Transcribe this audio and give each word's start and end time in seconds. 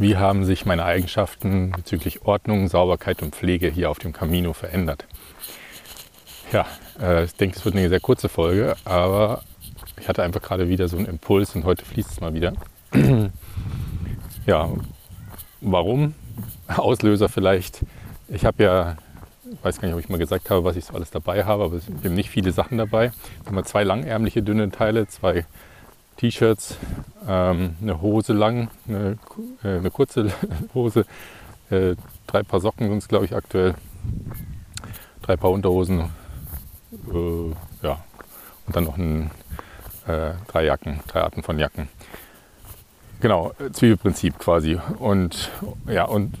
wie 0.00 0.16
haben 0.16 0.44
sich 0.46 0.64
meine 0.64 0.86
Eigenschaften 0.86 1.72
bezüglich 1.72 2.22
Ordnung, 2.22 2.68
Sauberkeit 2.68 3.22
und 3.22 3.36
Pflege 3.36 3.68
hier 3.68 3.90
auf 3.90 3.98
dem 3.98 4.14
Camino 4.14 4.54
verändert. 4.54 5.04
Ja, 6.52 6.64
äh, 6.98 7.24
ich 7.24 7.34
denke, 7.34 7.58
es 7.58 7.64
wird 7.66 7.76
eine 7.76 7.86
sehr 7.90 8.00
kurze 8.00 8.30
Folge, 8.30 8.76
aber 8.86 9.42
ich 10.00 10.08
hatte 10.08 10.22
einfach 10.22 10.40
gerade 10.40 10.70
wieder 10.70 10.88
so 10.88 10.96
einen 10.96 11.04
Impuls 11.04 11.54
und 11.54 11.64
heute 11.64 11.84
fließt 11.84 12.12
es 12.12 12.20
mal 12.20 12.32
wieder. 12.32 12.54
ja, 14.46 14.70
warum? 15.60 16.14
Auslöser 16.66 17.28
vielleicht. 17.28 17.84
Ich 18.28 18.46
habe 18.46 18.62
ja, 18.62 18.96
weiß 19.62 19.80
gar 19.80 19.86
nicht, 19.86 19.94
ob 19.94 20.00
ich 20.00 20.08
mal 20.08 20.18
gesagt 20.18 20.48
habe, 20.48 20.64
was 20.64 20.76
ich 20.76 20.86
so 20.86 20.94
alles 20.94 21.10
dabei 21.10 21.44
habe, 21.44 21.64
aber 21.64 21.76
es 21.76 21.84
sind 21.84 22.02
eben 22.02 22.14
nicht 22.14 22.30
viele 22.30 22.52
Sachen 22.52 22.78
dabei. 22.78 23.12
Ich 23.40 23.46
habe 23.46 23.54
mal 23.54 23.64
zwei 23.64 23.84
langärmliche 23.84 24.42
dünne 24.42 24.70
Teile, 24.70 25.08
zwei 25.08 25.44
T-Shirts, 26.20 26.76
ähm, 27.26 27.76
eine 27.80 28.02
Hose 28.02 28.34
lang, 28.34 28.68
eine, 28.86 29.16
äh, 29.64 29.78
eine 29.78 29.90
kurze 29.90 30.30
Hose, 30.74 31.06
äh, 31.70 31.96
drei 32.26 32.42
Paar 32.42 32.60
Socken 32.60 32.88
sind 32.90 32.98
es 32.98 33.08
glaube 33.08 33.24
ich 33.24 33.34
aktuell, 33.34 33.74
drei 35.22 35.38
Paar 35.38 35.50
Unterhosen, 35.50 36.10
äh, 37.10 37.86
ja, 37.86 38.04
und 38.66 38.76
dann 38.76 38.84
noch 38.84 38.98
ein, 38.98 39.30
äh, 40.06 40.32
drei 40.46 40.66
Jacken, 40.66 41.00
drei 41.06 41.22
Arten 41.22 41.42
von 41.42 41.58
Jacken. 41.58 41.88
Genau, 43.20 43.52
Zwiebelprinzip 43.72 44.38
quasi. 44.38 44.78
Und 44.98 45.50
ja, 45.86 46.04
und 46.04 46.34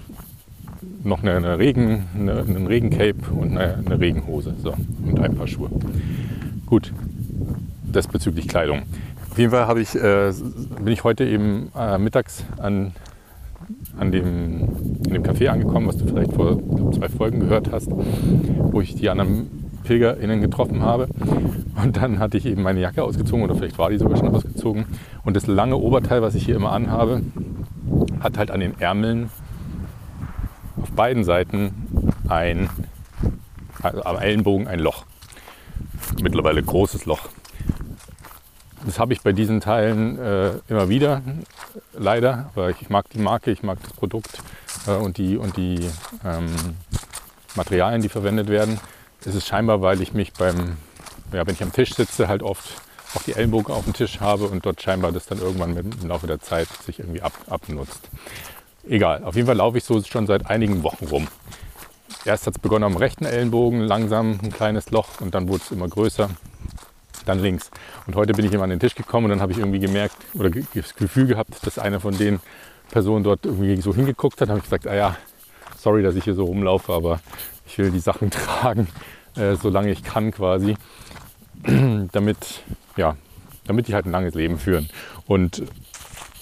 noch 1.04 1.22
eine, 1.22 1.36
eine 1.36 1.58
Regen, 1.58 2.06
eine, 2.14 2.40
einen 2.40 2.66
Regencape 2.66 3.30
und 3.32 3.56
eine, 3.56 3.78
eine, 3.78 3.98
Regenhose. 3.98 4.54
So, 4.62 4.74
und 5.04 5.20
ein 5.20 5.36
paar 5.36 5.46
Schuhe. 5.46 5.70
Gut, 6.66 6.92
das 7.84 8.06
bezüglich 8.08 8.46
Kleidung. 8.46 8.82
Auf 9.30 9.38
jeden 9.38 9.52
Fall 9.52 9.78
ich, 9.78 9.94
äh, 9.94 10.32
bin 10.82 10.92
ich 10.92 11.04
heute 11.04 11.24
eben 11.24 11.70
äh, 11.76 11.98
mittags 11.98 12.44
an, 12.58 12.92
an, 13.96 14.10
dem, 14.10 14.68
in 15.04 15.12
dem 15.14 15.22
Café 15.22 15.48
angekommen, 15.48 15.86
was 15.86 15.98
du 15.98 16.06
vielleicht 16.06 16.32
vor 16.32 16.58
zwei 16.92 17.08
Folgen 17.08 17.38
gehört 17.38 17.70
hast, 17.70 17.88
wo 17.90 18.80
ich 18.80 18.96
die 18.96 19.08
anderen 19.08 19.48
PilgerInnen 19.84 20.40
getroffen 20.40 20.82
habe. 20.82 21.08
Und 21.82 21.96
dann 21.96 22.18
hatte 22.18 22.38
ich 22.38 22.46
eben 22.46 22.62
meine 22.62 22.80
Jacke 22.80 23.04
ausgezogen 23.04 23.44
oder 23.44 23.54
vielleicht 23.54 23.78
war 23.78 23.90
die 23.90 23.98
sogar 23.98 24.16
schon 24.16 24.28
ausgezogen. 24.28 24.84
Und 25.24 25.36
das 25.36 25.46
lange 25.46 25.76
Oberteil, 25.76 26.22
was 26.22 26.34
ich 26.34 26.44
hier 26.44 26.56
immer 26.56 26.72
anhabe, 26.72 27.22
hat 28.20 28.36
halt 28.36 28.50
an 28.50 28.58
den 28.58 28.80
Ärmeln 28.80 29.30
auf 30.82 30.90
beiden 30.90 31.22
Seiten 31.22 31.72
ein, 32.28 32.68
also 33.80 34.02
am 34.02 34.16
Ellenbogen 34.16 34.66
ein 34.66 34.80
Loch. 34.80 35.04
Mittlerweile 36.20 36.62
großes 36.62 37.06
Loch. 37.06 37.28
Das 38.84 38.98
habe 38.98 39.12
ich 39.12 39.20
bei 39.20 39.32
diesen 39.32 39.60
Teilen 39.60 40.18
äh, 40.18 40.52
immer 40.68 40.88
wieder, 40.88 41.22
leider. 41.92 42.50
Aber 42.54 42.70
ich 42.70 42.88
mag 42.88 43.10
die 43.10 43.18
Marke, 43.18 43.50
ich 43.50 43.62
mag 43.62 43.78
das 43.82 43.92
Produkt 43.92 44.40
äh, 44.86 44.92
und 44.92 45.18
die, 45.18 45.36
und 45.36 45.56
die 45.56 45.80
ähm, 46.24 46.48
Materialien, 47.54 48.00
die 48.00 48.08
verwendet 48.08 48.48
werden. 48.48 48.80
Es 49.24 49.34
ist 49.34 49.46
scheinbar, 49.46 49.82
weil 49.82 50.00
ich 50.00 50.14
mich 50.14 50.32
beim, 50.32 50.76
ja, 51.32 51.46
wenn 51.46 51.54
ich 51.54 51.62
am 51.62 51.72
Tisch 51.72 51.94
sitze, 51.94 52.28
halt 52.28 52.42
oft 52.42 52.80
auch 53.14 53.22
die 53.22 53.34
Ellenbogen 53.34 53.74
auf 53.74 53.84
dem 53.84 53.92
Tisch 53.92 54.20
habe 54.20 54.44
und 54.46 54.64
dort 54.64 54.80
scheinbar 54.80 55.12
das 55.12 55.26
dann 55.26 55.40
irgendwann 55.40 55.76
im 55.76 56.08
Laufe 56.08 56.26
der 56.26 56.40
Zeit 56.40 56.68
sich 56.86 57.00
irgendwie 57.00 57.22
ab, 57.22 57.32
abnutzt. 57.48 58.08
Egal, 58.88 59.24
auf 59.24 59.34
jeden 59.34 59.46
Fall 59.46 59.56
laufe 59.56 59.78
ich 59.78 59.84
so 59.84 60.02
schon 60.02 60.26
seit 60.26 60.46
einigen 60.46 60.82
Wochen 60.82 61.06
rum. 61.06 61.28
Erst 62.24 62.46
hat 62.46 62.54
es 62.54 62.60
begonnen 62.60 62.84
am 62.84 62.96
rechten 62.96 63.24
Ellenbogen, 63.24 63.80
langsam 63.80 64.38
ein 64.42 64.52
kleines 64.52 64.90
Loch 64.90 65.20
und 65.20 65.34
dann 65.34 65.48
wurde 65.48 65.62
es 65.64 65.70
immer 65.70 65.88
größer, 65.88 66.30
dann 67.24 67.40
links. 67.40 67.70
Und 68.06 68.16
heute 68.16 68.32
bin 68.32 68.44
ich 68.44 68.52
immer 68.52 68.64
an 68.64 68.70
den 68.70 68.80
Tisch 68.80 68.94
gekommen 68.94 69.26
und 69.26 69.30
dann 69.30 69.40
habe 69.40 69.52
ich 69.52 69.58
irgendwie 69.58 69.80
gemerkt 69.80 70.16
oder 70.34 70.50
das 70.50 70.94
Gefühl 70.94 71.26
gehabt, 71.26 71.66
dass 71.66 71.78
eine 71.78 72.00
von 72.00 72.16
den 72.16 72.40
Personen 72.90 73.24
dort 73.24 73.44
irgendwie 73.44 73.80
so 73.80 73.94
hingeguckt 73.94 74.40
hat. 74.40 74.48
Da 74.48 74.52
habe 74.52 74.58
ich 74.58 74.64
gesagt, 74.64 74.86
ah 74.86 74.94
ja, 74.94 75.16
sorry, 75.76 76.02
dass 76.02 76.14
ich 76.14 76.24
hier 76.24 76.34
so 76.34 76.44
rumlaufe, 76.44 76.92
aber 76.92 77.20
ich 77.66 77.78
will 77.78 77.90
die 77.90 78.00
Sachen 78.00 78.30
tragen, 78.30 78.88
äh, 79.36 79.54
solange 79.56 79.90
ich 79.90 80.02
kann 80.02 80.30
quasi, 80.32 80.76
damit, 82.12 82.62
ja, 82.96 83.16
damit 83.66 83.88
die 83.88 83.94
halt 83.94 84.06
ein 84.06 84.12
langes 84.12 84.34
Leben 84.34 84.58
führen. 84.58 84.88
Und 85.26 85.62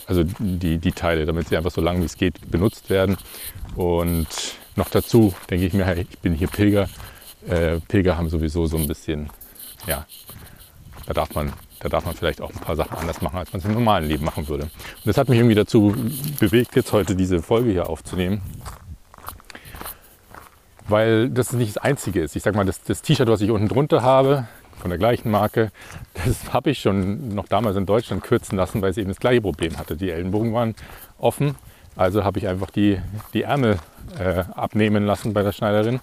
also 0.06 0.25
die, 0.38 0.78
die 0.78 0.93
Teile, 0.93 1.27
damit 1.27 1.49
sie 1.49 1.56
einfach 1.56 1.71
so 1.71 1.83
lange 1.83 2.00
wie 2.00 2.06
es 2.06 2.17
geht 2.17 2.50
benutzt 2.50 2.88
werden. 2.88 3.19
Und 3.77 4.27
noch 4.75 4.88
dazu 4.88 5.34
denke 5.50 5.67
ich 5.67 5.75
mir, 5.75 5.97
ich 5.97 6.19
bin 6.21 6.33
hier 6.33 6.49
Pilger. 6.49 6.88
Äh, 7.47 7.81
Pilger 7.81 8.17
haben 8.17 8.31
sowieso 8.31 8.67
so 8.67 8.78
ein 8.78 8.88
bisschen, 8.88 9.28
ja, 9.87 10.06
da 11.09 11.15
darf 11.15 11.35
man 11.35 11.55
da 11.81 11.89
darf 11.89 12.05
man 12.05 12.15
vielleicht 12.15 12.41
auch 12.41 12.51
ein 12.51 12.59
paar 12.59 12.77
Sachen 12.77 12.99
anders 12.99 13.23
machen, 13.23 13.39
als 13.39 13.53
man 13.53 13.61
es 13.61 13.65
im 13.65 13.73
normalen 13.73 14.07
Leben 14.07 14.25
machen 14.25 14.47
würde. 14.49 14.65
Und 14.65 15.07
das 15.07 15.17
hat 15.17 15.29
mich 15.29 15.39
irgendwie 15.39 15.55
dazu 15.55 15.95
bewegt, 16.39 16.77
jetzt 16.77 16.93
heute 16.93 17.15
diese 17.17 17.41
Folge 17.41 17.71
hier 17.71 17.89
aufzunehmen, 17.89 18.43
weil 20.87 21.31
das 21.31 21.53
nicht 21.53 21.77
das 21.77 21.83
Einzige 21.83 22.21
ist. 22.21 22.37
Ich 22.37 22.43
sag 22.43 22.55
mal, 22.55 22.67
das, 22.67 22.83
das 22.83 23.01
T-Shirt, 23.01 23.29
was 23.29 23.41
ich 23.41 23.51
unten 23.51 23.69
drunter 23.69 24.03
habe, 24.03 24.49
von 24.81 24.91
der 24.91 24.99
gleichen 24.99 25.31
Marke, 25.31 25.71
das 26.25 26.53
habe 26.53 26.71
ich 26.71 26.81
schon 26.81 27.35
noch 27.35 27.49
damals 27.49 27.77
in 27.77 27.87
Deutschland 27.87 28.23
kürzen 28.23 28.57
lassen, 28.57 28.83
weil 28.83 28.91
es 28.91 28.99
eben 28.99 29.09
das 29.09 29.21
gleiche 29.21 29.41
Problem 29.41 29.79
hatte. 29.79 29.97
Die 29.97 30.11
Ellenbogen 30.11 30.53
waren 30.53 30.75
offen, 31.19 31.55
also 31.97 32.25
habe 32.25 32.39
ich 32.39 32.49
einfach 32.49 32.71
die, 32.71 33.01
die 33.35 33.43
Ärmel 33.43 33.79
äh, 34.19 34.45
abnehmen 34.55 35.07
lassen 35.07 35.33
bei 35.33 35.43
der 35.43 35.53
Schneiderin 35.53 36.01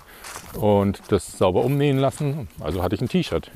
und 0.59 1.01
das 1.09 1.37
sauber 1.37 1.63
umnähen 1.63 1.97
lassen. 1.97 2.47
Also 2.59 2.81
hatte 2.81 2.95
ich 2.95 3.01
ein 3.01 3.09
T-Shirt. 3.09 3.51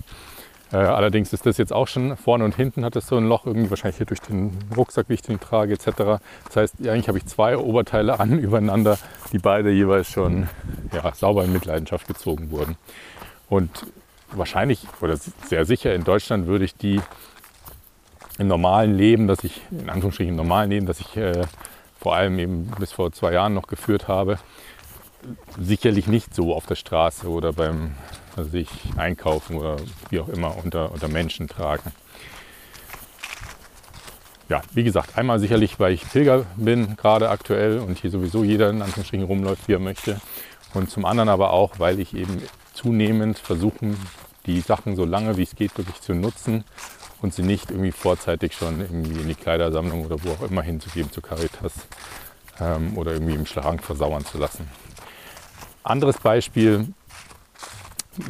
Äh, 0.71 0.77
allerdings 0.77 1.33
ist 1.33 1.45
das 1.45 1.57
jetzt 1.57 1.73
auch 1.73 1.87
schon 1.87 2.15
vorne 2.15 2.45
und 2.45 2.55
hinten 2.55 2.85
hat 2.85 2.95
es 2.95 3.07
so 3.07 3.17
ein 3.17 3.27
Loch, 3.27 3.45
irgendwie 3.45 3.69
wahrscheinlich 3.69 3.97
hier 3.97 4.05
durch 4.05 4.21
den 4.21 4.57
Rucksack, 4.75 5.09
wie 5.09 5.15
ich 5.15 5.21
den 5.21 5.39
trage, 5.39 5.73
etc. 5.73 6.21
Das 6.45 6.55
heißt, 6.55 6.75
eigentlich 6.81 7.07
habe 7.07 7.17
ich 7.17 7.25
zwei 7.25 7.57
Oberteile 7.57 8.19
an 8.19 8.37
übereinander, 8.39 8.97
die 9.31 9.39
beide 9.39 9.71
jeweils 9.71 10.09
schon 10.09 10.47
ja, 10.93 11.13
sauber 11.13 11.43
in 11.43 11.53
Mitleidenschaft 11.53 12.07
gezogen 12.07 12.51
wurden. 12.51 12.77
Und 13.49 13.87
wahrscheinlich 14.31 14.85
oder 15.01 15.17
sehr 15.47 15.65
sicher 15.65 15.95
in 15.95 16.03
Deutschland 16.03 16.45
würde 16.45 16.65
ich 16.65 16.75
die 16.75 17.01
im 18.37 18.47
normalen 18.47 18.95
Leben, 18.95 19.27
das 19.27 19.43
ich, 19.43 19.61
in 19.71 19.89
Anführungsstrichen 19.89 20.31
im 20.31 20.37
normalen 20.37 20.69
Leben, 20.69 20.85
das 20.85 20.99
ich 20.99 21.17
äh, 21.17 21.41
vor 21.99 22.15
allem 22.15 22.39
eben 22.39 22.71
bis 22.79 22.93
vor 22.93 23.11
zwei 23.11 23.33
Jahren 23.33 23.53
noch 23.53 23.67
geführt 23.67 24.07
habe, 24.07 24.37
sicherlich 25.59 26.07
nicht 26.07 26.33
so 26.33 26.53
auf 26.53 26.65
der 26.65 26.75
Straße 26.75 27.27
oder 27.27 27.53
beim 27.53 27.95
sich 28.43 28.69
einkaufen 28.97 29.57
oder 29.57 29.77
wie 30.09 30.19
auch 30.19 30.29
immer 30.29 30.55
unter, 30.63 30.91
unter 30.91 31.07
Menschen 31.07 31.47
tragen. 31.47 31.91
Ja, 34.49 34.61
wie 34.73 34.83
gesagt, 34.83 35.17
einmal 35.17 35.39
sicherlich, 35.39 35.79
weil 35.79 35.93
ich 35.93 36.09
Pilger 36.09 36.45
bin, 36.55 36.95
gerade 36.97 37.29
aktuell 37.29 37.79
und 37.79 37.99
hier 37.99 38.09
sowieso 38.09 38.43
jeder 38.43 38.69
in 38.71 38.81
Anführungsstrichen 38.81 39.25
rumläuft, 39.25 39.67
wie 39.67 39.73
er 39.73 39.79
möchte. 39.79 40.19
Und 40.73 40.89
zum 40.89 41.05
anderen 41.05 41.29
aber 41.29 41.51
auch, 41.51 41.77
weil 41.77 41.99
ich 41.99 42.15
eben 42.15 42.41
zunehmend 42.73 43.37
versuche, 43.37 43.95
die 44.45 44.61
Sachen 44.61 44.95
so 44.95 45.05
lange 45.05 45.37
wie 45.37 45.43
es 45.43 45.55
geht 45.55 45.77
wirklich 45.77 46.01
zu 46.01 46.13
nutzen 46.13 46.63
und 47.21 47.33
sie 47.33 47.43
nicht 47.43 47.69
irgendwie 47.69 47.91
vorzeitig 47.91 48.53
schon 48.53 48.79
irgendwie 48.79 49.19
in 49.19 49.27
die 49.27 49.35
Kleidersammlung 49.35 50.05
oder 50.05 50.23
wo 50.23 50.31
auch 50.31 50.49
immer 50.49 50.61
hinzugeben, 50.61 51.11
zu 51.11 51.21
Caritas 51.21 51.73
ähm, 52.59 52.97
oder 52.97 53.13
irgendwie 53.13 53.35
im 53.35 53.45
Schrank 53.45 53.83
versauern 53.83 54.25
zu 54.25 54.37
lassen. 54.37 54.67
Anderes 55.83 56.17
Beispiel, 56.17 56.87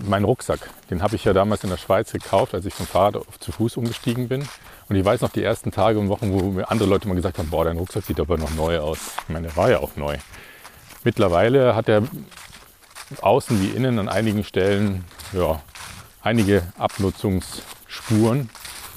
mein 0.05 0.23
Rucksack. 0.23 0.69
Den 0.89 1.01
habe 1.01 1.15
ich 1.15 1.25
ja 1.25 1.33
damals 1.33 1.63
in 1.63 1.69
der 1.69 1.77
Schweiz 1.77 2.11
gekauft, 2.11 2.53
als 2.53 2.65
ich 2.65 2.73
vom 2.73 2.87
Fahrrad 2.87 3.17
auf 3.17 3.39
zu 3.39 3.51
Fuß 3.51 3.77
umgestiegen 3.77 4.27
bin. 4.27 4.47
Und 4.87 4.95
ich 4.95 5.05
weiß 5.05 5.21
noch 5.21 5.31
die 5.31 5.43
ersten 5.43 5.71
Tage 5.71 5.99
und 5.99 6.09
Wochen, 6.09 6.31
wo 6.31 6.51
mir 6.51 6.69
andere 6.69 6.89
Leute 6.89 7.07
mal 7.07 7.15
gesagt 7.15 7.37
haben, 7.37 7.49
boah, 7.49 7.65
dein 7.65 7.77
Rucksack 7.77 8.03
sieht 8.05 8.19
aber 8.19 8.37
noch 8.37 8.53
neu 8.55 8.79
aus. 8.79 8.99
Ich 9.23 9.29
meine, 9.29 9.47
der 9.47 9.55
war 9.55 9.69
ja 9.69 9.79
auch 9.79 9.95
neu. 9.95 10.17
Mittlerweile 11.03 11.75
hat 11.75 11.87
er 11.89 12.03
außen 13.21 13.61
wie 13.61 13.69
innen 13.69 13.99
an 13.99 14.09
einigen 14.09 14.43
Stellen 14.43 15.05
ja, 15.33 15.61
einige 16.21 16.63
Abnutzungsspuren. 16.77 18.49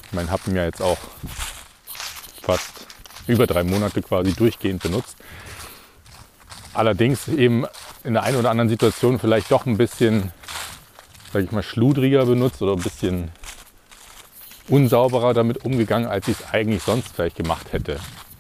Ich 0.06 0.12
meine, 0.12 0.30
habe 0.30 0.42
ihn 0.50 0.56
ja 0.56 0.64
jetzt 0.64 0.82
auch 0.82 0.98
fast 2.42 2.86
über 3.26 3.46
drei 3.46 3.64
Monate 3.64 4.02
quasi 4.02 4.32
durchgehend 4.32 4.82
benutzt. 4.82 5.16
Allerdings 6.74 7.28
eben 7.28 7.66
in 8.04 8.14
der 8.14 8.22
einen 8.22 8.38
oder 8.38 8.50
anderen 8.50 8.68
Situation 8.68 9.18
vielleicht 9.18 9.50
doch 9.50 9.66
ein 9.66 9.76
bisschen, 9.76 10.32
sage 11.32 11.44
ich 11.44 11.52
mal, 11.52 11.62
schludriger 11.62 12.26
benutzt 12.26 12.60
oder 12.62 12.72
ein 12.72 12.82
bisschen 12.82 13.30
unsauberer 14.68 15.34
damit 15.34 15.64
umgegangen, 15.64 16.08
als 16.08 16.28
ich 16.28 16.40
es 16.40 16.52
eigentlich 16.52 16.82
sonst 16.82 17.14
vielleicht 17.14 17.36
gemacht 17.36 17.72
hätte. 17.72 17.98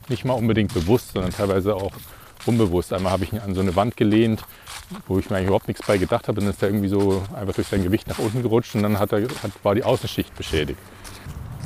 Nicht 0.08 0.24
mal 0.24 0.34
unbedingt 0.34 0.74
bewusst, 0.74 1.12
sondern 1.12 1.32
teilweise 1.32 1.74
auch 1.74 1.92
unbewusst. 2.46 2.92
Einmal 2.92 3.12
habe 3.12 3.24
ich 3.24 3.32
ihn 3.32 3.38
an 3.38 3.54
so 3.54 3.60
eine 3.60 3.76
Wand 3.76 3.96
gelehnt, 3.96 4.42
wo 5.06 5.18
ich 5.18 5.30
mir 5.30 5.36
eigentlich 5.36 5.48
überhaupt 5.48 5.68
nichts 5.68 5.86
bei 5.86 5.98
gedacht 5.98 6.28
habe. 6.28 6.40
Dann 6.40 6.50
ist 6.50 6.62
er 6.62 6.68
irgendwie 6.68 6.88
so 6.88 7.22
einfach 7.34 7.54
durch 7.54 7.68
sein 7.68 7.82
Gewicht 7.82 8.08
nach 8.08 8.18
unten 8.18 8.42
gerutscht 8.42 8.74
und 8.74 8.82
dann 8.82 8.98
hat 8.98 9.12
er, 9.12 9.22
hat, 9.22 9.52
war 9.62 9.74
die 9.74 9.84
Außenschicht 9.84 10.34
beschädigt. 10.36 10.78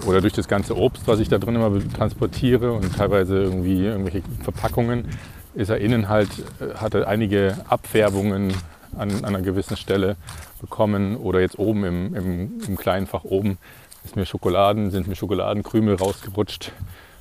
Oder 0.07 0.21
durch 0.21 0.35
das 0.35 0.47
ganze 0.47 0.77
Obst, 0.77 1.07
was 1.07 1.21
ich 1.21 1.29
da 1.29 1.39
drin 1.39 1.57
immer 1.57 1.73
transportiere 1.97 2.73
und 2.73 2.95
teilweise 2.97 3.43
irgendwie 3.43 3.85
irgendwelche 3.85 4.23
Verpackungen, 4.43 5.09
ist 5.55 5.71
er 5.71 5.79
innen 5.79 6.09
halt, 6.09 6.29
äh, 6.61 6.75
hat 6.77 6.95
er 6.95 7.09
einige 7.09 7.57
Abfärbungen 7.69 8.53
an, 8.97 9.11
an, 9.11 9.25
einer 9.25 9.43
gewissen 9.43 9.77
Stelle 9.77 10.17
bekommen. 10.61 11.17
Oder 11.17 11.41
jetzt 11.41 11.59
oben 11.59 11.85
im, 11.85 12.15
im, 12.15 12.61
im 12.67 12.77
kleinen 12.77 13.07
Fach 13.07 13.25
oben 13.25 13.59
ist 14.05 14.17
mir 14.17 14.27
Schokoladen, 14.27 14.91
sind 14.91 15.09
mir 15.09 15.17
Schokoladenkrümel 15.17 15.97
rausgerutscht. 15.97 16.73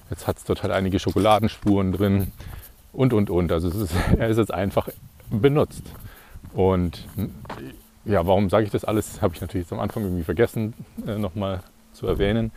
Jetzt 0.10 0.28
hat 0.28 0.38
es 0.38 0.44
dort 0.44 0.64
halt 0.64 0.72
einige 0.74 1.00
Schokoladenspuren 1.00 1.92
drin. 1.92 2.32
und, 2.94 3.14
und, 3.14 3.30
und. 3.30 3.52
Also 3.52 3.70
ist, 3.70 3.94
er 4.18 4.28
ist 4.28 4.38
jetzt 4.38 4.54
einfach 4.54 4.90
benutzt. 5.30 5.84
Und 6.54 7.06
ja, 8.06 8.26
warum 8.26 8.50
sage 8.50 8.66
ich 8.66 8.72
das 8.72 8.86
alles? 8.86 9.22
Habe 9.22 9.34
ich 9.34 9.42
natürlich 9.42 9.72
am 9.72 9.80
Anfang 9.80 10.04
irgendwie 10.04 10.24
vergessen, 10.24 10.74
äh, 11.06 11.18
nochmal 11.18 11.62
zu 11.94 12.08
erwähnen. 12.08 12.52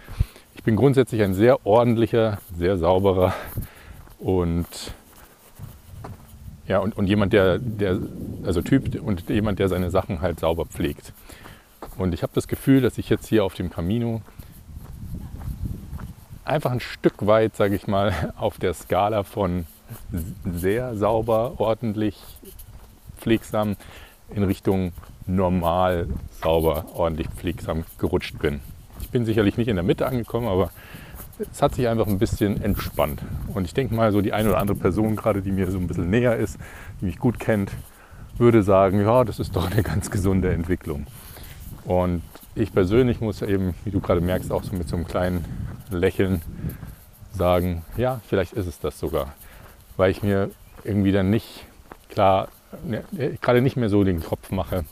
Ich 0.54 0.62
bin 0.62 0.76
grundsätzlich 0.76 1.22
ein 1.22 1.34
sehr 1.34 1.64
ordentlicher, 1.66 2.38
sehr 2.56 2.76
sauberer 2.76 3.32
und 4.18 4.66
ja, 6.68 6.78
und, 6.78 6.96
und 6.96 7.06
jemand, 7.06 7.32
der, 7.32 7.58
der, 7.58 7.98
also 8.44 8.60
Typ 8.62 9.02
und 9.02 9.28
jemand, 9.30 9.58
der 9.58 9.68
seine 9.68 9.90
Sachen 9.90 10.20
halt 10.20 10.38
sauber 10.38 10.66
pflegt. 10.66 11.12
Und 11.96 12.12
ich 12.12 12.22
habe 12.22 12.32
das 12.34 12.46
Gefühl, 12.46 12.82
dass 12.82 12.98
ich 12.98 13.08
jetzt 13.08 13.26
hier 13.26 13.44
auf 13.44 13.54
dem 13.54 13.70
Camino 13.70 14.20
einfach 16.44 16.70
ein 16.70 16.80
Stück 16.80 17.26
weit, 17.26 17.56
sage 17.56 17.74
ich 17.74 17.86
mal, 17.86 18.32
auf 18.36 18.58
der 18.58 18.74
Skala 18.74 19.22
von 19.22 19.66
sehr 20.44 20.94
sauber, 20.96 21.54
ordentlich, 21.58 22.20
pflegsam 23.18 23.76
in 24.34 24.42
Richtung 24.44 24.92
normal, 25.26 26.06
sauber, 26.42 26.84
ordentlich, 26.94 27.28
pflegsam 27.28 27.84
gerutscht 27.98 28.38
bin. 28.38 28.60
Ich 29.00 29.08
bin 29.08 29.24
sicherlich 29.24 29.56
nicht 29.56 29.68
in 29.68 29.76
der 29.76 29.84
Mitte 29.84 30.06
angekommen, 30.06 30.48
aber 30.48 30.70
es 31.38 31.62
hat 31.62 31.74
sich 31.74 31.88
einfach 31.88 32.06
ein 32.06 32.18
bisschen 32.18 32.62
entspannt. 32.62 33.22
Und 33.54 33.64
ich 33.64 33.74
denke 33.74 33.94
mal, 33.94 34.12
so 34.12 34.20
die 34.20 34.32
eine 34.32 34.48
oder 34.50 34.58
andere 34.58 34.76
Person, 34.76 35.16
gerade 35.16 35.42
die 35.42 35.52
mir 35.52 35.70
so 35.70 35.78
ein 35.78 35.86
bisschen 35.86 36.10
näher 36.10 36.36
ist, 36.36 36.58
die 37.00 37.06
mich 37.06 37.18
gut 37.18 37.38
kennt, 37.38 37.70
würde 38.38 38.62
sagen, 38.62 39.00
ja, 39.00 39.24
das 39.24 39.38
ist 39.38 39.56
doch 39.56 39.70
eine 39.70 39.82
ganz 39.82 40.10
gesunde 40.10 40.52
Entwicklung. 40.52 41.06
Und 41.84 42.22
ich 42.54 42.72
persönlich 42.72 43.20
muss 43.20 43.42
eben, 43.42 43.74
wie 43.84 43.90
du 43.90 44.00
gerade 44.00 44.20
merkst, 44.20 44.52
auch 44.52 44.62
so 44.62 44.74
mit 44.74 44.88
so 44.88 44.96
einem 44.96 45.06
kleinen 45.06 45.44
Lächeln 45.90 46.42
sagen, 47.32 47.84
ja, 47.96 48.20
vielleicht 48.26 48.52
ist 48.52 48.66
es 48.66 48.80
das 48.80 48.98
sogar. 48.98 49.32
Weil 49.96 50.10
ich 50.10 50.22
mir 50.22 50.50
irgendwie 50.84 51.12
dann 51.12 51.30
nicht 51.30 51.66
klar, 52.10 52.48
ne, 52.84 53.04
gerade 53.40 53.62
nicht 53.62 53.76
mehr 53.76 53.88
so 53.88 54.04
den 54.04 54.22
Kopf 54.22 54.50
mache, 54.50 54.84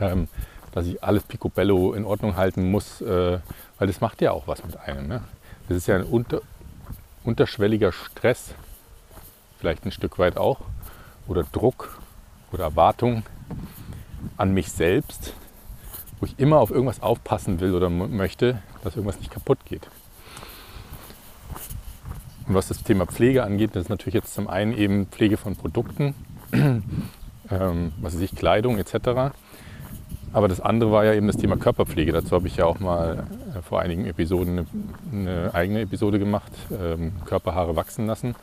ähm, 0.00 0.28
dass 0.72 0.86
ich 0.86 1.02
alles 1.02 1.22
picobello 1.22 1.92
in 1.92 2.04
Ordnung 2.04 2.36
halten 2.36 2.70
muss, 2.70 3.00
äh, 3.00 3.38
weil 3.78 3.86
das 3.86 4.00
macht 4.00 4.20
ja 4.22 4.32
auch 4.32 4.46
was 4.46 4.64
mit 4.64 4.76
einem. 4.78 5.08
Ne? 5.08 5.22
Das 5.70 5.76
ist 5.76 5.86
ja 5.86 5.94
ein 5.94 6.02
unter, 6.02 6.42
unterschwelliger 7.22 7.92
Stress, 7.92 8.54
vielleicht 9.60 9.86
ein 9.86 9.92
Stück 9.92 10.18
weit 10.18 10.36
auch, 10.36 10.62
oder 11.28 11.44
Druck 11.44 12.00
oder 12.50 12.64
Erwartung 12.64 13.22
an 14.36 14.52
mich 14.52 14.72
selbst, 14.72 15.32
wo 16.18 16.26
ich 16.26 16.36
immer 16.40 16.58
auf 16.58 16.72
irgendwas 16.72 17.00
aufpassen 17.02 17.60
will 17.60 17.72
oder 17.72 17.88
möchte, 17.88 18.60
dass 18.82 18.96
irgendwas 18.96 19.20
nicht 19.20 19.30
kaputt 19.30 19.60
geht. 19.64 19.88
Und 22.48 22.54
was 22.54 22.66
das 22.66 22.82
Thema 22.82 23.06
Pflege 23.06 23.44
angeht, 23.44 23.76
das 23.76 23.84
ist 23.84 23.90
natürlich 23.90 24.14
jetzt 24.14 24.34
zum 24.34 24.48
einen 24.48 24.76
eben 24.76 25.06
Pflege 25.06 25.36
von 25.36 25.54
Produkten, 25.54 26.16
ähm, 26.52 27.92
was 28.00 28.14
weiß 28.14 28.22
ich, 28.22 28.34
Kleidung 28.34 28.76
etc. 28.76 29.32
Aber 30.32 30.46
das 30.46 30.60
andere 30.60 30.92
war 30.92 31.04
ja 31.04 31.14
eben 31.14 31.26
das 31.26 31.36
Thema 31.36 31.56
Körperpflege. 31.56 32.12
Dazu 32.12 32.36
habe 32.36 32.46
ich 32.46 32.56
ja 32.56 32.64
auch 32.64 32.78
mal 32.78 33.24
äh, 33.56 33.62
vor 33.62 33.80
einigen 33.80 34.06
Episoden 34.06 34.66
eine, 35.12 35.50
eigene 35.54 35.80
Episode 35.80 36.18
gemacht, 36.18 36.52
ähm, 36.70 37.12
Körperhaare 37.24 37.74
wachsen 37.74 38.06
lassen, 38.06 38.36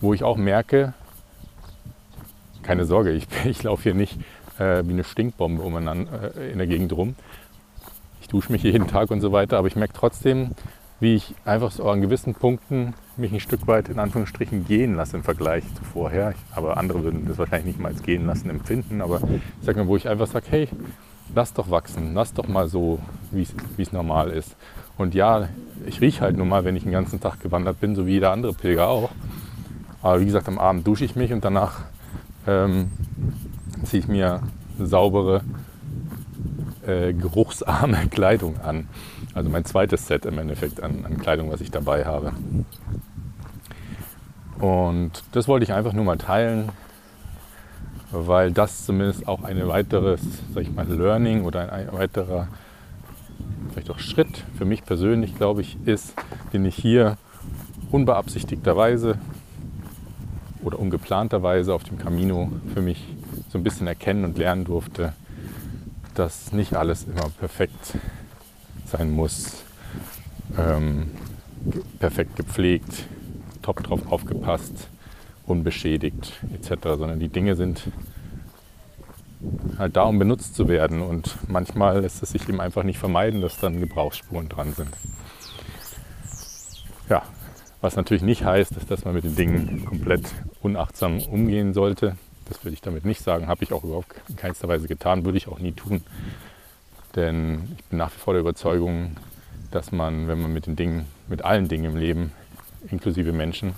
wo 0.00 0.14
ich 0.14 0.22
auch 0.22 0.36
merke, 0.36 0.94
keine 2.62 2.84
Sorge, 2.84 3.10
ich, 3.10 3.26
ich 3.44 3.62
laufe 3.64 3.82
hier 3.82 3.94
nicht 3.94 4.18
äh, 4.58 4.82
wie 4.86 4.92
eine 4.92 5.04
Stinkbombe 5.04 5.62
umeinander 5.62 6.36
äh, 6.36 6.52
in 6.52 6.58
der 6.58 6.66
Gegend 6.68 6.92
rum. 6.92 7.16
Ich 8.20 8.28
dusche 8.28 8.52
mich 8.52 8.62
jeden 8.62 8.86
Tag 8.86 9.10
und 9.10 9.20
so 9.20 9.32
weiter, 9.32 9.58
aber 9.58 9.66
ich 9.66 9.76
merke 9.76 9.94
trotzdem, 9.94 10.52
wie 11.02 11.16
ich 11.16 11.34
einfach 11.44 11.72
so 11.72 11.90
an 11.90 12.00
gewissen 12.00 12.32
Punkten 12.32 12.94
mich 13.16 13.32
ein 13.32 13.40
Stück 13.40 13.66
weit 13.66 13.88
in 13.88 13.98
Anführungsstrichen 13.98 14.64
gehen 14.64 14.94
lasse 14.94 15.16
im 15.16 15.24
Vergleich 15.24 15.64
zu 15.74 15.82
vorher. 15.82 16.32
Aber 16.54 16.76
andere 16.76 17.02
würden 17.02 17.26
das 17.26 17.38
wahrscheinlich 17.38 17.74
nicht 17.74 17.80
mal 17.80 17.88
als 17.88 18.04
gehen 18.04 18.24
lassen 18.24 18.48
empfinden. 18.48 19.00
Aber 19.00 19.20
ich 19.60 19.66
sage 19.66 19.80
mal, 19.80 19.88
wo 19.88 19.96
ich 19.96 20.08
einfach 20.08 20.28
sage, 20.28 20.46
hey, 20.48 20.68
lass 21.34 21.54
doch 21.54 21.70
wachsen, 21.70 22.14
lass 22.14 22.34
doch 22.34 22.46
mal 22.46 22.68
so, 22.68 23.00
wie 23.32 23.42
es 23.82 23.92
normal 23.92 24.30
ist. 24.30 24.54
Und 24.96 25.16
ja, 25.16 25.48
ich 25.86 26.00
rieche 26.00 26.20
halt 26.20 26.36
nur 26.36 26.46
mal, 26.46 26.64
wenn 26.64 26.76
ich 26.76 26.84
den 26.84 26.92
ganzen 26.92 27.18
Tag 27.18 27.40
gewandert 27.40 27.80
bin, 27.80 27.96
so 27.96 28.06
wie 28.06 28.12
jeder 28.12 28.30
andere 28.30 28.52
Pilger 28.52 28.86
auch. 28.86 29.10
Aber 30.02 30.20
wie 30.20 30.26
gesagt, 30.26 30.46
am 30.46 30.60
Abend 30.60 30.86
dusche 30.86 31.04
ich 31.04 31.16
mich 31.16 31.32
und 31.32 31.44
danach 31.44 31.80
ähm, 32.46 32.92
ziehe 33.82 34.04
ich 34.04 34.08
mir 34.08 34.42
saubere, 34.78 35.42
äh, 36.86 37.12
geruchsarme 37.12 38.06
Kleidung 38.10 38.60
an. 38.60 38.86
Also 39.34 39.48
mein 39.48 39.64
zweites 39.64 40.06
Set 40.06 40.26
im 40.26 40.38
Endeffekt 40.38 40.82
an, 40.82 41.04
an 41.04 41.18
Kleidung, 41.18 41.50
was 41.50 41.60
ich 41.60 41.70
dabei 41.70 42.04
habe. 42.04 42.32
Und 44.58 45.24
das 45.32 45.48
wollte 45.48 45.64
ich 45.64 45.72
einfach 45.72 45.92
nur 45.92 46.04
mal 46.04 46.18
teilen, 46.18 46.68
weil 48.10 48.52
das 48.52 48.84
zumindest 48.84 49.26
auch 49.26 49.42
ein 49.42 49.66
weiteres, 49.66 50.20
sag 50.54 50.62
ich 50.62 50.72
mal, 50.72 50.86
Learning 50.86 51.44
oder 51.44 51.72
ein, 51.72 51.92
weiterer 51.92 52.48
vielleicht 53.70 53.90
auch 53.90 53.98
Schritt 53.98 54.44
für 54.56 54.64
mich 54.64 54.84
persönlich, 54.84 55.34
glaube 55.36 55.62
ich, 55.62 55.78
ist, 55.86 56.14
den 56.52 56.64
ich 56.64 56.76
hier 56.76 57.16
unbeabsichtigterweise 57.90 59.18
oder 60.62 60.78
ungeplanterweise 60.78 61.74
auf 61.74 61.84
dem 61.84 61.98
Camino 61.98 62.52
für 62.74 62.82
mich 62.82 63.02
so 63.50 63.58
ein 63.58 63.64
bisschen 63.64 63.86
erkennen 63.86 64.24
und 64.24 64.38
lernen 64.38 64.64
durfte, 64.64 65.14
dass 66.14 66.52
nicht 66.52 66.74
alles 66.74 67.04
immer 67.04 67.28
perfekt 67.40 67.96
sein 68.92 69.10
muss, 69.10 69.64
ähm, 70.58 71.10
perfekt 71.98 72.36
gepflegt, 72.36 73.06
top 73.62 73.82
drauf 73.82 74.00
aufgepasst, 74.10 74.88
unbeschädigt 75.46 76.32
etc., 76.54 76.82
sondern 76.82 77.20
die 77.20 77.28
Dinge 77.28 77.56
sind 77.56 77.90
halt 79.78 79.96
da, 79.96 80.04
um 80.04 80.18
benutzt 80.18 80.54
zu 80.54 80.68
werden 80.68 81.00
und 81.00 81.36
manchmal 81.48 82.00
lässt 82.00 82.22
es 82.22 82.30
sich 82.30 82.48
eben 82.48 82.60
einfach 82.60 82.84
nicht 82.84 82.98
vermeiden, 82.98 83.40
dass 83.40 83.58
dann 83.58 83.80
Gebrauchsspuren 83.80 84.48
dran 84.48 84.72
sind. 84.72 84.90
Ja, 87.08 87.22
was 87.80 87.96
natürlich 87.96 88.22
nicht 88.22 88.44
heißt, 88.44 88.72
dass 88.88 89.04
man 89.04 89.14
mit 89.14 89.24
den 89.24 89.34
Dingen 89.34 89.84
komplett 89.84 90.22
unachtsam 90.60 91.18
umgehen 91.18 91.74
sollte. 91.74 92.16
Das 92.48 92.64
würde 92.64 92.74
ich 92.74 92.80
damit 92.80 93.04
nicht 93.04 93.22
sagen, 93.22 93.48
habe 93.48 93.64
ich 93.64 93.72
auch 93.72 93.82
überhaupt 93.82 94.14
in 94.28 94.36
keinster 94.36 94.68
Weise 94.68 94.86
getan, 94.86 95.24
würde 95.24 95.38
ich 95.38 95.48
auch 95.48 95.58
nie 95.58 95.72
tun. 95.72 96.02
Denn 97.14 97.76
ich 97.76 97.84
bin 97.84 97.98
nach 97.98 98.12
wie 98.12 98.18
vor 98.18 98.34
der 98.34 98.40
Überzeugung, 98.40 99.16
dass 99.70 99.92
man, 99.92 100.28
wenn 100.28 100.40
man 100.40 100.52
mit 100.52 100.66
den 100.66 100.76
Dingen, 100.76 101.06
mit 101.28 101.44
allen 101.44 101.68
Dingen 101.68 101.84
im 101.84 101.96
Leben, 101.96 102.32
inklusive 102.90 103.32
Menschen, 103.32 103.74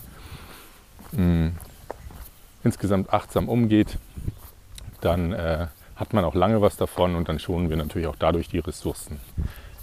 mh, 1.13 1.53
insgesamt 2.63 3.13
achtsam 3.13 3.49
umgeht, 3.49 3.99
dann 5.01 5.33
äh, 5.33 5.67
hat 5.97 6.13
man 6.13 6.25
auch 6.25 6.35
lange 6.35 6.61
was 6.61 6.77
davon 6.77 7.15
und 7.15 7.29
dann 7.29 7.39
schonen 7.39 7.71
wir 7.71 7.77
natürlich 7.77 8.09
auch 8.09 8.17
dadurch 8.17 8.49
die 8.49 8.59
Ressourcen 8.59 9.21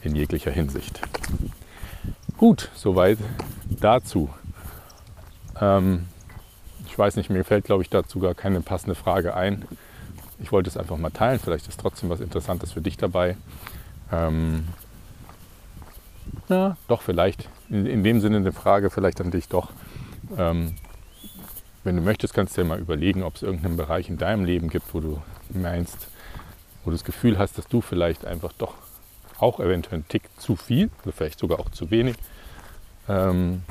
in 0.02 0.16
jeglicher 0.16 0.52
Hinsicht. 0.52 1.00
Gut, 2.38 2.70
soweit 2.74 3.20
dazu. 3.70 4.30
Ähm, 5.60 6.08
ich 6.88 6.98
weiß 6.98 7.16
nicht, 7.16 7.30
mir 7.30 7.44
fällt, 7.44 7.66
glaube 7.66 7.84
ich, 7.84 7.90
dazu 7.90 8.20
gar 8.20 8.34
keine 8.34 8.62
passende 8.62 8.96
Frage 8.96 9.36
ein 9.36 9.66
ich 10.42 10.52
wollte 10.52 10.70
es 10.70 10.78
einfach 10.78 10.98
mal 10.98 11.12
teilen. 11.12 11.40
Vielleicht 11.40 11.68
ist 11.68 11.80
trotzdem 11.80 12.10
was 12.10 12.20
Interessantes 12.20 12.72
für 12.72 12.82
dich 12.82 12.98
dabei. 12.98 13.38
Ähm, 14.12 14.68
ja, 16.50 16.76
doch, 16.88 17.02
vielleicht. 17.02 17.48
In, 17.70 17.86
in, 17.86 18.04
dem 18.04 18.20
Sinne 18.20 18.38
eine 18.38 18.52
Frage 18.52 18.90
vielleicht 18.90 19.22
an 19.22 19.32
dich 19.32 19.48
doch. 19.48 19.70
Ähm, 20.38 20.76
wenn 21.84 21.96
du 21.96 22.02
möchtest, 22.02 22.34
kannst 22.34 22.58
du 22.58 22.62
dir 22.62 22.68
mal 22.68 22.80
überlegen, 22.80 23.24
ob 23.24 23.36
es 23.36 23.42
irgendeinen 23.42 23.78
Bereich 23.78 24.10
in 24.10 24.18
deinem 24.18 24.46
Leben 24.46 24.70
gibt, 24.70 24.94
wo 24.94 25.00
du 25.00 25.22
meinst, 25.50 26.08
wo 26.84 26.92
du 26.92 26.96
das 26.96 27.04
Gefühl 27.04 27.38
hast, 27.38 27.58
dass 27.58 27.68
du 27.68 27.82
vielleicht 27.82 28.26
einfach 28.26 28.54
doch 28.54 28.76
auch 29.40 29.60
eventuell 29.60 29.96
einen 29.96 30.08
Tick 30.08 30.24
zu 30.38 30.56
viel 30.56 30.90
oder 31.04 31.12
vielleicht 31.12 31.40
sogar 31.40 31.60
auch 31.60 31.70
zu 31.70 31.90
wenig 31.90 32.16
ähm, 33.10 33.64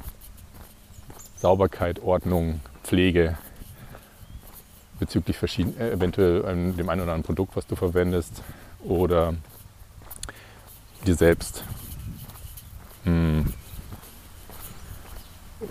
Sauberkeit, 1.36 2.00
Ordnung, 2.00 2.60
Pflege 2.82 3.38
bezüglich 5.00 5.36
verschieden, 5.36 5.76
äh, 5.80 5.90
eventuell 5.90 6.44
ähm, 6.46 6.76
dem 6.76 6.88
einen 6.88 7.00
oder 7.00 7.12
anderen 7.12 7.24
Produkt, 7.24 7.56
was 7.56 7.66
du 7.66 7.74
verwendest 7.74 8.42
oder 8.84 9.34
dir 11.06 11.14
selbst 11.16 11.64
mh, 13.04 13.44
hm, 13.44 13.52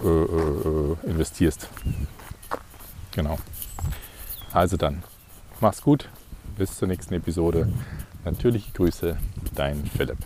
äh, 0.03 0.07
äh, 0.07 1.09
investierst. 1.09 1.69
Genau. 3.11 3.37
Also 4.51 4.77
dann, 4.77 5.03
mach's 5.61 5.81
gut, 5.81 6.09
bis 6.57 6.77
zur 6.77 6.87
nächsten 6.87 7.13
Episode. 7.13 7.71
Natürliche 8.25 8.71
Grüße, 8.73 9.17
dein 9.55 9.85
Philipp. 9.85 10.17